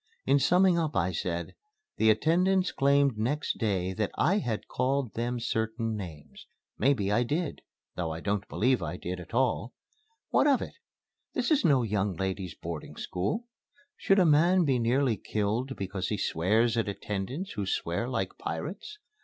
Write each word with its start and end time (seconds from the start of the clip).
In 0.25 0.39
summing 0.39 0.79
up 0.79 0.95
I 0.95 1.11
said, 1.11 1.53
"The 1.97 2.09
attendants 2.09 2.71
claimed 2.71 3.19
next 3.19 3.59
day 3.59 3.93
that 3.93 4.09
I 4.15 4.39
had 4.39 4.67
called 4.67 5.13
them 5.13 5.39
certain 5.39 5.95
names. 5.95 6.47
Maybe 6.75 7.11
I 7.11 7.21
did 7.21 7.61
though 7.95 8.09
I 8.11 8.19
don't 8.19 8.47
believe 8.47 8.81
I 8.81 8.97
did 8.97 9.19
at 9.19 9.35
all. 9.35 9.75
What 10.29 10.47
of 10.47 10.59
it? 10.59 10.73
This 11.35 11.51
is 11.51 11.63
no 11.63 11.83
young 11.83 12.15
ladies' 12.15 12.55
boarding 12.55 12.95
school. 12.95 13.45
Should 13.95 14.17
a 14.17 14.25
man 14.25 14.65
be 14.65 14.79
nearly 14.79 15.17
killed 15.17 15.75
because 15.75 16.07
he 16.07 16.17
swears 16.17 16.75
at 16.77 16.89
attendants 16.89 17.51
who 17.51 17.67
swear 17.67 18.09
like 18.09 18.39
pirates? 18.39 18.97